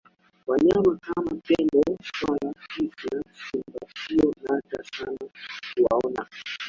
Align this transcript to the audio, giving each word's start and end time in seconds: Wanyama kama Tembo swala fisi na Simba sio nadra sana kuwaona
Wanyama 0.49 0.93
kama 1.05 1.31
Tembo 1.45 1.83
swala 2.13 2.51
fisi 2.69 3.07
na 3.15 3.21
Simba 3.41 3.87
sio 3.99 4.31
nadra 4.43 4.83
sana 4.97 5.25
kuwaona 5.75 6.23